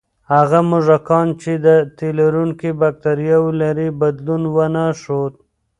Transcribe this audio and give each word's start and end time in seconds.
هغه 0.33 0.59
موږکان 0.71 1.27
چې 1.41 1.51
د 1.65 1.67
تیلرونکي 1.99 2.69
بکتریاوې 2.81 3.51
لري، 3.61 3.87
بدلون 4.01 4.43
ونه 4.55 4.83
ښود. 5.01 5.33